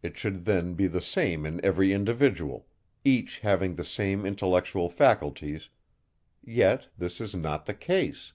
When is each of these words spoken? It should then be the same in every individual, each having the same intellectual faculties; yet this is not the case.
It 0.00 0.16
should 0.16 0.44
then 0.44 0.74
be 0.74 0.86
the 0.86 1.00
same 1.00 1.44
in 1.44 1.60
every 1.64 1.92
individual, 1.92 2.68
each 3.04 3.40
having 3.40 3.74
the 3.74 3.84
same 3.84 4.24
intellectual 4.24 4.88
faculties; 4.88 5.70
yet 6.40 6.86
this 6.96 7.20
is 7.20 7.34
not 7.34 7.66
the 7.66 7.74
case. 7.74 8.32